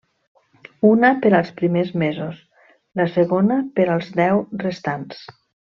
[0.91, 2.41] Una per als primers mesos,
[3.03, 5.25] la segona per als deu restants.